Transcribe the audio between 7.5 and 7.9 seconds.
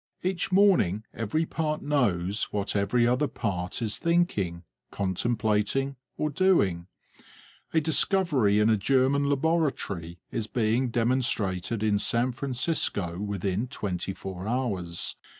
A